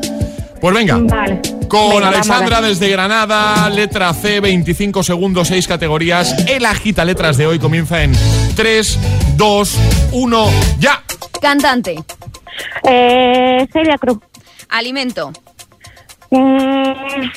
Pues 0.59 0.73
venga. 0.73 0.97
Vale. 0.97 1.39
Con 1.67 1.91
Venga, 1.91 2.07
Alexandra 2.07 2.61
desde 2.61 2.89
Granada, 2.89 3.69
letra 3.69 4.11
C, 4.15 4.39
25 4.39 5.03
segundos, 5.03 5.49
6 5.49 5.67
categorías. 5.67 6.47
El 6.47 6.65
agita 6.65 7.05
letras 7.05 7.37
de 7.37 7.45
hoy 7.45 7.59
comienza 7.59 8.01
en 8.01 8.13
3, 8.55 8.99
2, 9.35 9.77
1, 10.13 10.49
ya. 10.79 11.03
Cantante. 11.39 12.03
Eh, 12.85 13.67
Celia 13.71 13.99
Cruz. 13.99 14.17
Alimento. 14.69 15.31
Mm, 16.31 17.29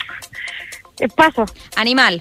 eh, 1.02 1.08
paso. 1.08 1.44
Animal. 1.76 2.20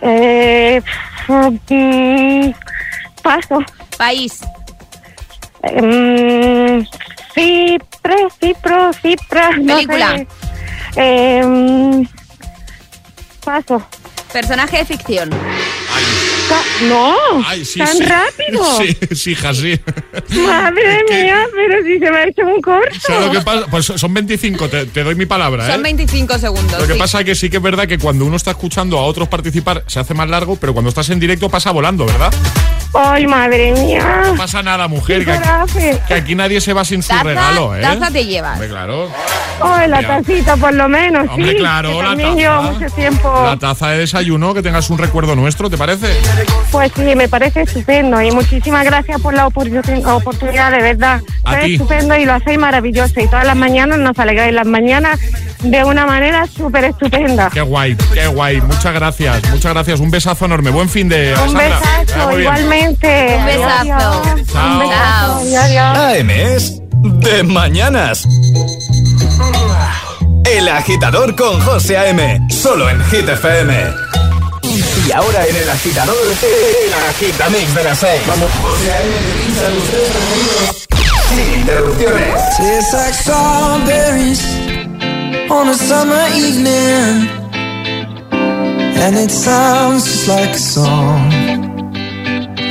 Eh, 0.00 0.82
mm, 1.28 2.50
paso. 3.22 3.58
País. 3.96 4.40
Mm, 5.62 6.80
Cipre, 7.34 8.16
Cipro, 8.40 8.92
Cipra. 8.94 9.50
no 9.58 9.74
Película. 9.76 10.16
sé. 10.16 10.26
Eh, 10.96 11.42
mm, 11.46 12.04
paso. 13.44 13.82
Personaje 14.32 14.78
de 14.78 14.84
ficción. 14.84 15.30
No, 16.88 17.14
Ay, 17.46 17.64
sí, 17.64 17.78
tan 17.78 17.96
sí. 17.96 18.04
rápido. 18.04 18.62
Sí, 18.82 18.96
sí, 19.14 19.30
hija, 19.32 19.54
sí. 19.54 19.78
Madre 20.46 21.04
mía, 21.10 21.46
pero 21.54 21.82
si 21.84 21.98
se 21.98 22.10
me 22.10 22.18
ha 22.18 22.24
hecho 22.28 22.42
un 22.42 22.60
corto. 22.60 22.94
¿Sabes 23.00 23.26
lo 23.26 23.32
que 23.32 23.40
pasa? 23.40 23.66
Pues 23.70 23.86
son 23.86 24.14
25, 24.14 24.68
te, 24.68 24.86
te 24.86 25.02
doy 25.04 25.14
mi 25.14 25.26
palabra, 25.26 25.68
¿eh? 25.68 25.72
Son 25.72 25.82
25 25.82 26.38
segundos. 26.38 26.80
Lo 26.80 26.86
que 26.86 26.94
sí. 26.94 26.98
pasa 26.98 27.20
es 27.20 27.24
que 27.26 27.34
sí 27.34 27.50
que 27.50 27.58
es 27.58 27.62
verdad 27.62 27.86
que 27.86 27.98
cuando 27.98 28.24
uno 28.24 28.36
está 28.36 28.50
escuchando 28.52 28.98
a 28.98 29.02
otros 29.04 29.28
participar 29.28 29.84
se 29.86 30.00
hace 30.00 30.14
más 30.14 30.28
largo, 30.28 30.56
pero 30.56 30.72
cuando 30.72 30.88
estás 30.88 31.08
en 31.10 31.20
directo 31.20 31.48
pasa 31.48 31.70
volando, 31.70 32.06
¿verdad? 32.06 32.32
Ay, 32.94 33.26
madre 33.26 33.72
mía. 33.72 34.22
No 34.26 34.34
pasa 34.36 34.62
nada, 34.62 34.86
mujer, 34.88 35.20
Qué 35.20 35.24
que 35.24 35.32
aquí, 35.32 35.98
que 36.08 36.14
aquí 36.14 36.34
nadie 36.34 36.60
se 36.60 36.72
va 36.74 36.84
sin 36.84 37.02
su 37.02 37.08
Taza, 37.08 37.22
regalo, 37.22 37.74
¿eh? 37.74 37.80
taza 37.80 38.10
te 38.10 38.24
llevas. 38.26 38.52
Hombre, 38.54 38.68
claro. 38.68 39.10
Ay, 39.62 39.88
la 39.88 40.02
tacita, 40.06 40.56
por 40.56 40.74
lo 40.74 40.88
menos, 40.88 41.26
Hombre, 41.30 41.52
sí. 41.52 41.56
claro, 41.56 41.90
que 41.90 42.02
la 42.02 42.04
también 42.10 42.36
taza. 42.36 42.60
mucho 42.60 42.94
tiempo. 42.94 43.42
La 43.46 43.56
taza 43.58 43.88
de 43.90 43.98
desayuno, 43.98 44.52
que 44.52 44.62
tengas 44.62 44.90
un 44.90 44.98
recuerdo 44.98 45.34
nuestro, 45.36 45.70
¿te 45.70 45.78
parece? 45.78 46.08
Pues 46.70 46.90
sí, 46.96 47.14
me 47.16 47.28
parece 47.28 47.62
estupendo. 47.62 48.20
Y 48.22 48.30
muchísimas 48.30 48.84
gracias 48.84 49.20
por 49.20 49.34
la 49.34 49.46
oportun- 49.46 50.04
oportunidad, 50.06 50.70
de 50.70 50.82
verdad. 50.82 51.20
A 51.44 51.50
Fue 51.52 51.64
ti. 51.64 51.72
estupendo 51.74 52.16
y 52.16 52.24
lo 52.24 52.34
hacéis 52.34 52.58
maravilloso. 52.58 53.20
Y 53.20 53.26
todas 53.26 53.46
las 53.46 53.56
mañanas 53.56 53.98
nos 53.98 54.18
alegráis 54.18 54.52
las 54.54 54.66
mañanas 54.66 55.18
de 55.62 55.84
una 55.84 56.06
manera 56.06 56.46
súper 56.46 56.84
estupenda. 56.84 57.50
Qué 57.52 57.60
guay, 57.60 57.96
qué 58.14 58.26
guay. 58.26 58.60
Muchas 58.60 58.94
gracias, 58.94 59.42
muchas 59.50 59.72
gracias. 59.72 60.00
Un 60.00 60.10
besazo 60.10 60.44
enorme. 60.46 60.70
Buen 60.70 60.88
fin 60.88 61.08
de 61.08 61.34
Un 61.46 61.54
besazo, 61.54 62.38
igualmente. 62.38 63.36
Un 63.38 63.44
besazo. 63.46 63.78
Adiós. 63.80 64.46
Chao. 64.52 64.72
Un 64.72 64.78
besazo. 64.78 64.92
Chao. 64.92 65.40
Adiós, 65.40 65.64
adiós. 65.64 65.98
AM 66.20 66.30
es 66.30 66.80
de 67.02 67.42
mañanas. 67.44 68.26
El 70.44 70.68
agitador 70.68 71.34
con 71.36 71.60
José 71.60 71.96
A.M. 71.96 72.40
Solo 72.50 72.88
en 72.90 73.02
Hit 73.06 73.28
FM. 73.28 74.21
Y 75.06 75.12
ahora 75.12 75.46
en 75.46 75.56
el 75.56 75.68
agitador, 75.68 76.16
el 76.86 76.94
agitamix 77.10 77.74
de 77.74 77.84
las 77.84 77.98
6. 77.98 78.22
Vamos. 78.26 78.50
Sin 81.28 81.60
interrupciones. 81.60 82.56
Tastes 82.56 82.92
like 82.92 83.14
strawberries 83.14 84.40
on 85.50 85.68
a 85.68 85.74
summer 85.74 86.28
evening, 86.34 87.28
and 88.32 89.16
it 89.16 89.30
sounds 89.30 90.04
just 90.04 90.28
like 90.28 90.50
a 90.50 90.58
song. 90.58 91.32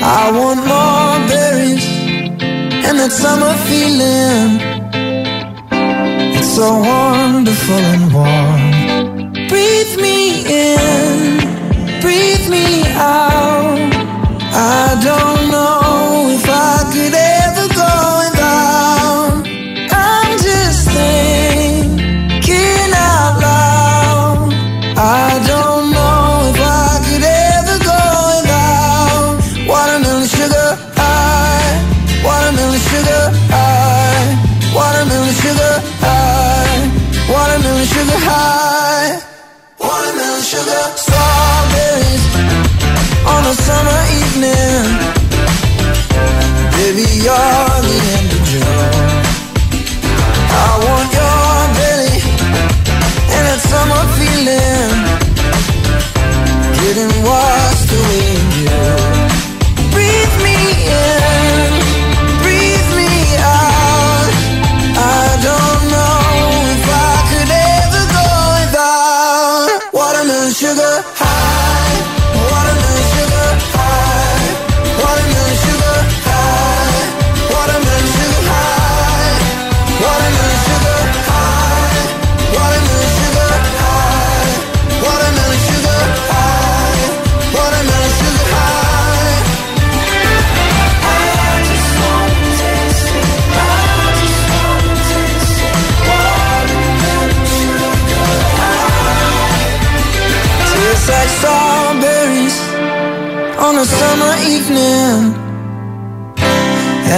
I 0.04 0.32
want 0.32 0.66
more 0.66 1.20
berries 1.28 1.86
and 2.88 2.98
that 3.00 3.12
summer 3.12 3.54
feeling. 3.68 4.60
It's 6.38 6.56
so 6.56 6.80
wonderful 6.80 7.76
and 7.76 8.14
warm. 8.14 8.72
Breathe 9.48 9.98
me 10.02 10.44
in, 10.46 11.41
breathe 12.02 12.50
me 12.50 12.84
out. 12.98 13.78
I 14.54 15.00
don't 15.08 15.52
know 15.52 16.30
if 16.30 16.46
I 16.50 16.90
could 16.92 17.14
ever 17.14 17.41
your 47.32 47.71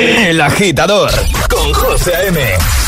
El 0.00 0.40
agitador 0.40 1.10
con 1.50 1.74
José 1.74 2.28
M. 2.28 2.40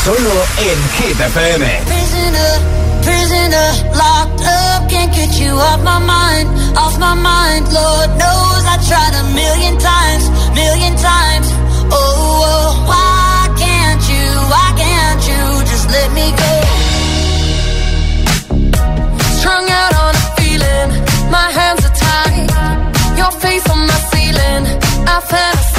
Solo 0.05 0.31
en 0.59 0.89
Hit 0.95 1.19
FM. 1.19 1.81
Prisoner, 1.85 2.59
prisoner, 3.03 3.69
locked 3.93 4.41
up, 4.41 4.89
can't 4.89 5.13
get 5.13 5.37
you 5.37 5.51
off 5.51 5.83
my 5.83 5.99
mind, 5.99 6.47
off 6.77 6.97
my 6.99 7.13
mind. 7.13 7.67
Lord 7.73 8.09
knows 8.11 8.63
I 8.65 8.77
tried 8.87 9.13
a 9.19 9.23
million 9.35 9.77
times, 9.77 10.29
million 10.55 10.95
times. 10.95 11.47
Oh, 11.91 12.45
oh 12.47 12.85
why 12.87 13.49
can't 13.59 14.03
you, 14.07 14.27
why 14.47 14.71
can't 14.77 15.21
you 15.27 15.65
just 15.67 15.91
let 15.91 16.13
me 16.13 16.31
go? 16.31 16.53
Strung 19.35 19.69
out 19.69 19.93
on 20.05 20.15
a 20.15 20.25
feeling, 20.39 20.89
my 21.29 21.51
hands 21.59 21.83
are 21.83 21.95
tied, 22.07 23.17
your 23.17 23.31
face 23.31 23.69
on 23.69 23.79
my 23.85 23.99
ceiling. 24.13 24.63
I've 25.05 25.29
had 25.29 25.70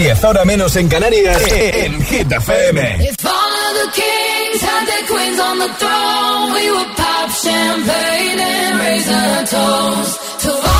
10 0.00 0.24
horas 0.24 0.46
menos 0.46 0.74
en 0.76 0.88
Canarias, 0.88 1.36
eh, 1.52 1.68
eh. 1.68 1.84
en 1.84 2.00
Hit 2.00 2.32
FM. 2.32 3.04
If 3.04 3.22
all 3.22 3.32
of 3.32 3.74
the 3.84 4.00
kings 4.00 4.62
had 4.62 4.86
their 4.86 5.06
queens 5.06 5.38
on 5.38 5.58
the 5.58 5.68
throne, 5.74 6.54
we 6.54 6.70
would 6.70 6.96
pop 6.96 7.30
champagne 7.30 8.40
and 8.40 8.80
raise 8.80 9.10
our 9.10 9.44
toast 9.44 10.40
to 10.40 10.52
all 10.52 10.79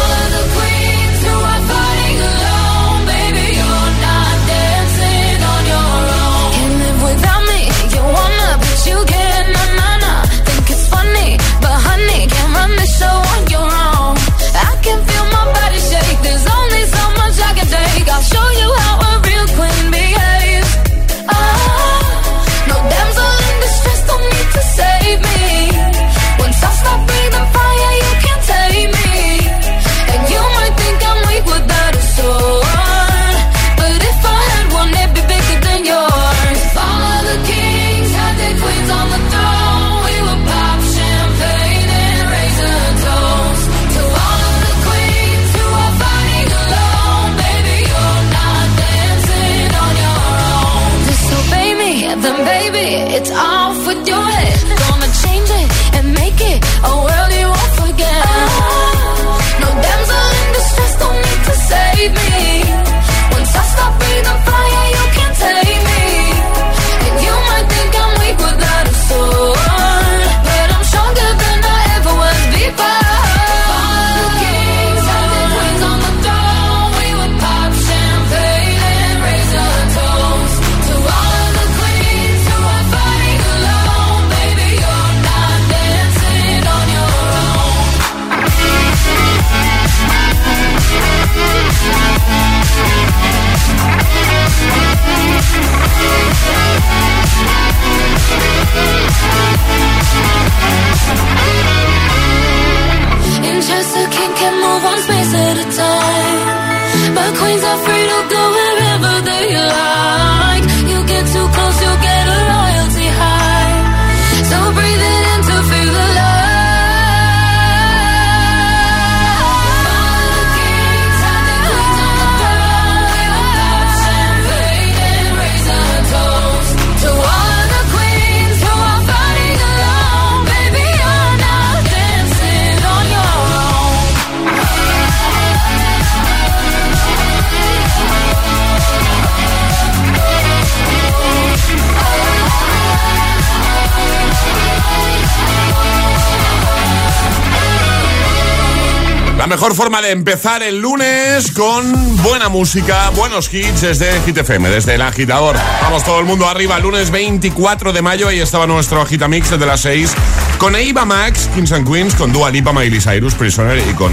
mejor 149.47 149.74
forma 149.74 150.03
de 150.03 150.11
empezar 150.11 150.62
el 150.62 150.80
lunes 150.80 151.51
con 151.53 152.16
buena 152.22 152.51
música, 152.51 153.09
buenos 153.11 153.53
hits 153.53 153.80
desde 153.80 154.20
Hit 154.22 154.36
FM, 154.36 154.68
desde 154.68 154.97
el 154.97 155.03
agitador. 155.03 155.57
Vamos 155.80 156.05
todo 156.05 156.20
el 156.20 156.26
mundo 156.26 156.47
arriba, 156.47 156.78
lunes 156.78 157.11
24 157.11 157.93
de 157.93 158.03
mayo, 158.03 158.28
ahí 158.28 158.41
estaba 158.41 158.66
nuestro 158.66 159.01
agitamix 159.01 159.51
desde 159.51 159.64
las 159.64 159.80
6 159.80 160.14
con 160.61 160.76
Eva 160.76 161.06
Max, 161.06 161.48
Kings 161.54 161.72
and 161.72 161.90
Queens, 161.90 162.14
con 162.14 162.34
Dua 162.34 162.50
Lipa, 162.50 162.70
Miley 162.70 163.00
Cyrus, 163.00 163.34
Prisoner 163.34 163.78
y 163.78 163.94
con 163.94 164.12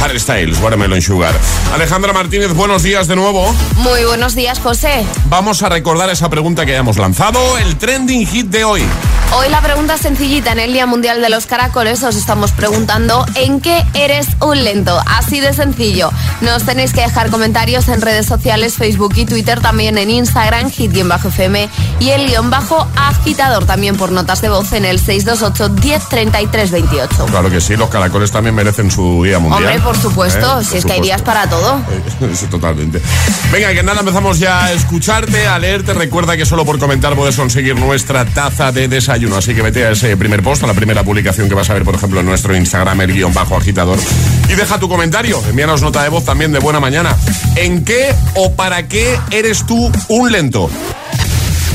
Harry 0.00 0.18
Styles, 0.18 0.58
Watermelon 0.58 1.02
Sugar. 1.02 1.34
Alejandra 1.74 2.14
Martínez, 2.14 2.54
buenos 2.54 2.82
días 2.82 3.08
de 3.08 3.14
nuevo. 3.14 3.54
Muy 3.76 4.02
buenos 4.04 4.34
días, 4.34 4.58
José. 4.58 5.04
Vamos 5.26 5.62
a 5.62 5.68
recordar 5.68 6.08
esa 6.08 6.30
pregunta 6.30 6.64
que 6.64 6.72
ya 6.72 6.78
hemos 6.78 6.96
lanzado, 6.96 7.58
el 7.58 7.76
trending 7.76 8.26
hit 8.26 8.46
de 8.46 8.64
hoy. 8.64 8.82
Hoy 9.34 9.48
la 9.48 9.62
pregunta 9.62 9.94
es 9.94 10.02
sencillita. 10.02 10.52
En 10.52 10.58
el 10.58 10.74
Día 10.74 10.84
Mundial 10.84 11.22
de 11.22 11.30
los 11.30 11.46
Caracoles 11.46 12.02
os 12.02 12.16
estamos 12.16 12.52
preguntando 12.52 13.24
¿en 13.34 13.60
qué 13.60 13.82
eres 13.94 14.26
un 14.40 14.62
lento? 14.62 15.00
Así 15.06 15.40
de 15.40 15.54
sencillo. 15.54 16.10
Nos 16.42 16.64
tenéis 16.64 16.92
que 16.92 17.00
dejar 17.00 17.30
comentarios 17.30 17.88
en 17.88 18.02
redes 18.02 18.26
sociales, 18.26 18.74
Facebook 18.74 19.14
y 19.16 19.24
Twitter, 19.24 19.60
también 19.60 19.96
en 19.96 20.10
Instagram, 20.10 20.70
hit-fm 20.70 21.68
y 21.98 22.10
el 22.10 22.26
guion 22.26 22.50
bajo 22.50 22.86
agitador, 22.94 23.64
también 23.64 23.96
por 23.96 24.12
notas 24.12 24.42
de 24.42 24.50
voz 24.50 24.70
en 24.74 24.84
el 24.84 24.98
628 24.98 25.81
1033 25.82 26.70
28. 26.70 27.26
Claro 27.26 27.50
que 27.50 27.60
sí, 27.60 27.76
los 27.76 27.88
caracoles 27.88 28.30
también 28.30 28.54
merecen 28.54 28.90
su 28.90 29.24
día 29.24 29.38
mundial. 29.38 29.64
Hombre, 29.64 29.80
por 29.80 29.96
supuesto, 29.96 30.60
¿Eh? 30.60 30.64
si 30.64 30.70
Por 30.70 30.78
es 30.78 30.84
que 30.84 30.92
hay 30.92 31.00
días 31.00 31.22
para 31.22 31.48
todo. 31.48 31.80
Eso 32.32 32.46
totalmente. 32.46 33.00
Venga, 33.50 33.72
que 33.72 33.82
nada, 33.82 34.00
empezamos 34.00 34.38
ya 34.38 34.64
a 34.64 34.72
escucharte, 34.72 35.46
a 35.46 35.58
leerte. 35.58 35.94
Recuerda 35.94 36.36
que 36.36 36.46
solo 36.46 36.64
por 36.64 36.78
comentar 36.78 37.14
puedes 37.14 37.36
conseguir 37.36 37.76
nuestra 37.76 38.24
taza 38.24 38.72
de 38.72 38.88
desayuno. 38.88 39.36
Así 39.36 39.54
que 39.54 39.62
vete 39.62 39.84
a 39.84 39.90
ese 39.90 40.16
primer 40.16 40.42
post, 40.42 40.62
a 40.62 40.66
la 40.66 40.74
primera 40.74 41.02
publicación 41.02 41.48
que 41.48 41.54
vas 41.54 41.68
a 41.70 41.74
ver, 41.74 41.84
por 41.84 41.94
ejemplo, 41.94 42.20
en 42.20 42.26
nuestro 42.26 42.56
Instagram, 42.56 43.00
el 43.00 43.12
guion 43.12 43.34
bajo 43.34 43.56
agitador. 43.56 43.98
Y 44.48 44.54
deja 44.54 44.78
tu 44.78 44.88
comentario. 44.88 45.42
Envíanos 45.48 45.82
nota 45.82 46.02
de 46.02 46.08
voz 46.08 46.24
también 46.24 46.52
de 46.52 46.58
buena 46.58 46.80
mañana. 46.80 47.16
¿En 47.56 47.84
qué 47.84 48.14
o 48.34 48.52
para 48.52 48.88
qué 48.88 49.18
eres 49.30 49.66
tú 49.66 49.90
un 50.08 50.32
lento? 50.32 50.70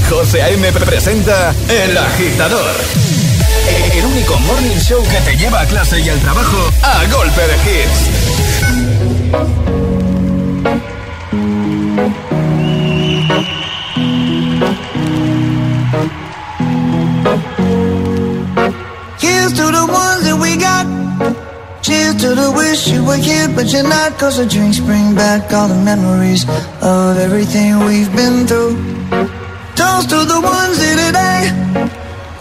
José 0.10 0.41
A.M. 0.41 0.72
presenta 0.72 1.53
El 1.68 1.97
Agitador. 1.97 3.27
El 3.78 4.06
único 4.06 4.40
morning 4.40 4.78
show 4.80 5.04
que 5.04 5.22
te 5.22 5.38
lleva 5.38 5.62
a 5.62 5.66
clase 5.66 6.00
y 6.00 6.10
al 6.10 6.20
trabajo 6.20 6.58
a 6.82 7.06
golpe 7.12 7.42
de 7.42 7.56
hits. 7.66 8.28
Here's 19.20 19.54
to 19.54 19.66
the 19.72 19.86
ones 19.88 20.24
that 20.26 20.38
we 20.42 20.58
got. 20.58 20.86
Cheers 21.82 22.16
to 22.22 22.36
the 22.36 22.52
wish 22.52 22.88
you 22.88 23.06
were 23.06 23.18
here, 23.18 23.48
but 23.56 23.72
you're 23.72 23.84
not. 23.84 24.18
Cause 24.20 24.38
the 24.38 24.46
drinks 24.46 24.80
bring 24.80 25.16
back 25.16 25.54
all 25.54 25.68
the 25.68 25.82
memories 25.84 26.44
of 26.82 27.18
everything 27.18 27.80
we've 27.86 28.14
been 28.16 28.48
through. 28.48 28.76
Toast 29.76 30.10
to 30.10 30.26
the 30.26 30.42
ones 30.42 30.78
here 30.82 30.98
today. 31.08 31.97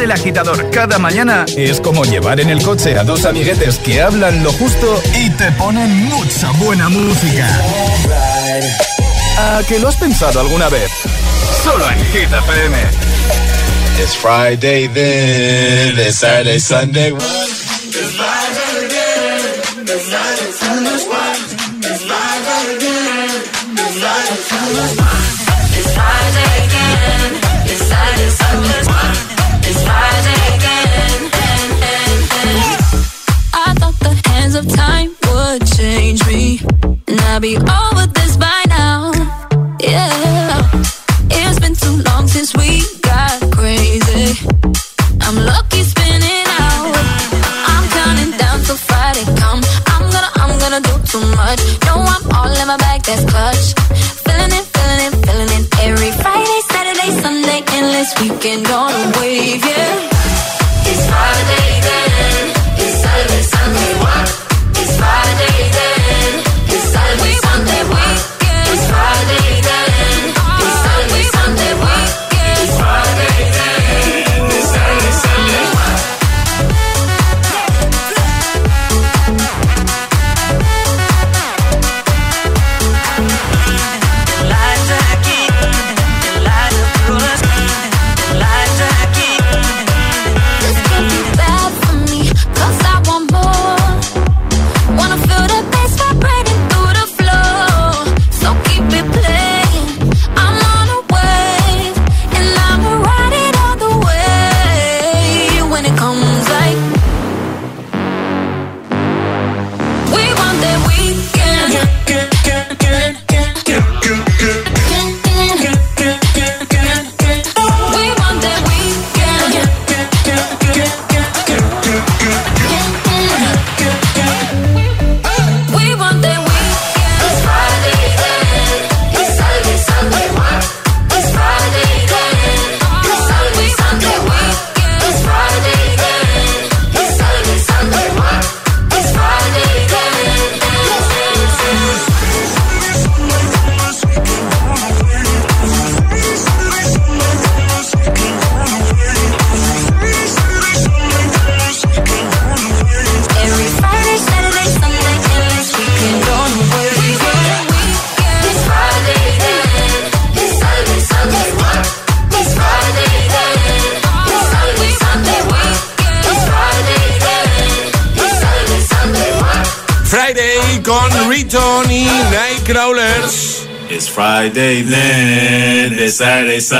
El 0.00 0.10
agitador 0.10 0.70
cada 0.70 0.98
mañana 0.98 1.46
es 1.56 1.80
como 1.80 2.04
llevar 2.04 2.38
en 2.38 2.50
el 2.50 2.62
coche 2.62 2.98
a 2.98 3.04
dos 3.04 3.24
amiguetes 3.24 3.78
que 3.78 4.02
hablan 4.02 4.42
lo 4.42 4.52
justo 4.52 5.00
y 5.14 5.30
te 5.30 5.50
ponen 5.52 6.04
mucha 6.06 6.50
buena 6.52 6.88
música. 6.90 7.48
¿A 9.38 9.62
que 9.66 9.78
lo 9.78 9.88
has 9.88 9.96
pensado 9.96 10.40
alguna 10.40 10.68
vez? 10.68 10.90
Solo 11.62 11.88
en 11.88 11.98
Hit 12.06 12.28
FM. 12.30 12.76
It's 14.02 14.14
Friday 14.14 14.88
then, 14.88 15.98
it's 15.98 16.16
Saturday, 16.16 16.58
Sunday. 16.58 17.14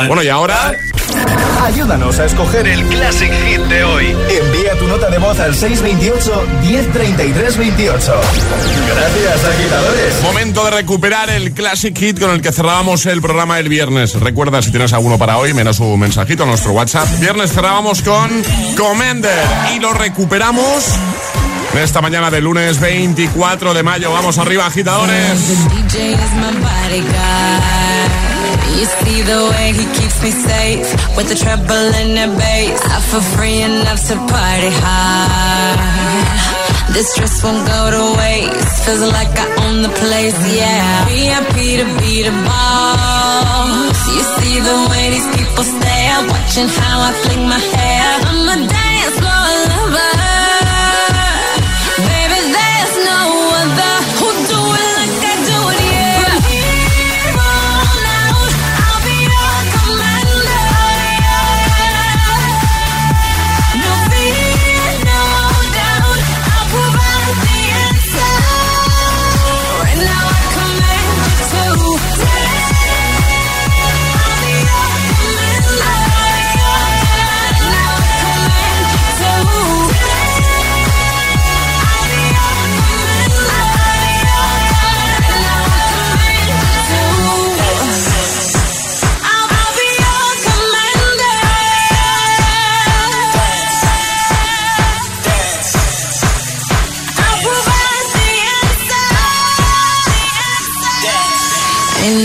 Bueno, 0.07 0.23
y 0.23 0.29
ahora. 0.29 0.73
Ayúdanos 1.63 2.19
a 2.19 2.27
escoger 2.27 2.67
el 2.67 2.85
Classic 2.85 3.33
Hit 3.33 3.61
de 3.63 3.85
hoy. 3.85 4.07
Envía 4.29 4.79
tu 4.79 4.87
nota 4.87 5.09
de 5.09 5.19
voz 5.19 5.39
al 5.41 5.55
628 5.55 6.47
1033 6.63 7.57
28. 7.57 8.21
Gracias, 8.87 9.45
agitadores. 9.45 10.23
Momento 10.23 10.65
de 10.65 10.71
recuperar 10.73 11.31
el 11.31 11.53
Classic 11.53 11.97
Hit 11.97 12.21
con 12.21 12.31
el 12.31 12.43
que 12.43 12.53
cerrábamos 12.53 13.07
el 13.07 13.23
programa 13.23 13.59
el 13.59 13.69
viernes. 13.69 14.15
Recuerda 14.21 14.61
si 14.61 14.71
tienes 14.71 14.93
alguno 14.93 15.17
para 15.17 15.39
hoy, 15.39 15.55
menos 15.55 15.81
un 15.81 15.99
mensajito 15.99 16.43
a 16.43 16.47
nuestro 16.47 16.73
WhatsApp. 16.73 17.09
Viernes 17.21 17.53
cerrábamos 17.53 18.03
con 18.03 18.31
Commander 18.77 19.47
y 19.75 19.81
lo 19.81 19.93
recuperamos 19.95 20.85
en 21.73 21.81
esta 21.81 22.01
mañana 22.01 22.31
de 22.31 22.41
lunes 22.41 22.79
24 22.79 23.73
de 23.73 23.83
mayo. 23.83 24.13
Vamos 24.13 24.39
arriba, 24.39 24.67
agitadores. 24.67 25.41
You 28.79 28.87
see 28.87 29.21
the 29.23 29.41
way 29.53 29.73
he 29.73 29.85
keeps 29.99 30.19
me 30.23 30.31
safe 30.31 30.89
with 31.17 31.29
the 31.29 31.37
treble 31.37 31.89
and 32.01 32.13
the 32.17 32.29
bass. 32.39 32.81
I 32.97 32.99
feel 33.01 33.25
free 33.37 33.61
enough 33.63 34.01
to 34.09 34.17
party 34.17 34.71
hard. 34.83 35.79
This 36.95 37.09
dress 37.17 37.43
won't 37.45 37.67
go 37.67 37.81
to 37.97 38.03
waste. 38.19 38.85
Feels 38.85 39.03
like 39.13 39.33
I 39.37 39.47
own 39.65 39.83
the 39.83 39.93
place, 40.01 40.39
yeah. 40.55 41.05
VIP 41.11 41.57
to 41.81 41.87
be 42.01 42.23
the 42.23 42.35
boss. 42.47 43.99
You 44.17 44.23
see 44.39 44.57
the 44.61 44.77
way 44.91 45.05
these 45.11 45.29
people 45.37 45.65
stare, 45.65 46.19
watching 46.31 46.69
how 46.69 46.97
I 47.09 47.13
fling 47.23 47.49
my 47.49 47.59
hair. 47.59 48.07
I'm 48.31 48.49
a 48.49 48.69
dance 48.69 48.94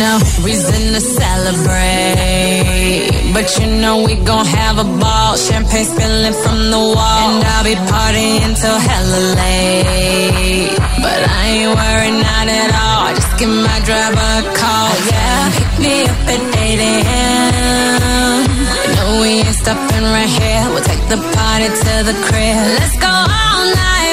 Ain't 0.09 0.21
no 0.21 0.43
reason 0.43 0.93
to 0.93 1.01
celebrate. 1.01 1.69
But 3.33 3.45
you 3.59 3.67
know 3.81 4.03
we 4.03 4.15
gon' 4.15 4.45
have 4.45 4.79
a 4.79 4.83
ball. 4.83 5.37
Champagne 5.37 5.85
spilling 5.85 6.33
from 6.33 6.71
the 6.71 6.79
wall. 6.79 7.29
And 7.29 7.45
I'll 7.45 7.63
be 7.63 7.75
partying 7.75 8.55
till 8.59 8.79
hella 8.89 9.19
late. 9.37 10.73
But 11.05 11.21
I 11.29 11.45
ain't 11.53 11.75
worried, 11.77 12.17
not 12.25 12.47
at 12.47 12.71
all. 12.73 13.13
Just 13.13 13.37
give 13.37 13.49
my 13.49 13.79
driver 13.85 14.29
a 14.41 14.43
call, 14.57 14.89
yeah. 15.13 15.51
Pick 15.53 15.71
me 15.77 16.03
up 16.09 16.25
at 16.33 16.41
8 16.57 16.79
a.m. 16.91 18.49
No, 18.95 19.21
we 19.21 19.45
ain't 19.45 19.55
stopping 19.61 20.05
right 20.09 20.31
here. 20.41 20.63
We'll 20.73 20.81
take 20.83 21.05
the 21.13 21.21
party 21.37 21.69
to 21.69 21.93
the 22.09 22.15
crib. 22.25 22.65
Let's 22.81 22.97
go 22.97 23.13
all 23.13 23.61
night, 23.77 24.08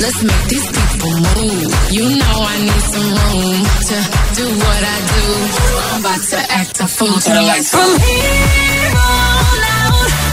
Let's 0.00 0.22
make 0.22 0.44
these 0.48 0.66
people 0.66 1.12
move. 1.38 1.70
You 1.90 2.04
know 2.18 2.36
I 2.42 2.56
need 2.66 2.84
some 2.94 3.08
room 3.14 3.60
to 3.90 3.96
do 4.34 4.46
what 4.58 4.82
I 4.82 4.98
do. 5.14 5.24
I'm 5.94 6.00
about 6.00 6.22
to 6.30 6.38
act 6.50 6.80
a 6.80 6.88
fool 6.88 7.14
to 7.14 7.30
the 7.30 7.42
lights. 7.42 7.70
From 7.70 7.94
here 8.00 8.92
on 8.96 9.60
out. 9.78 10.23